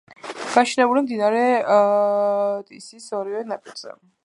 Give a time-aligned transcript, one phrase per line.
[0.53, 1.43] გაშენებულია მდინარე
[2.71, 3.97] ტისის ორივე ნაპირზე.